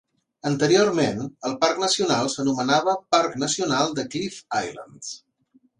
[0.51, 5.17] Anteriorment, el parc nacional s'anomenava Parc Nacional de Cliff Islands.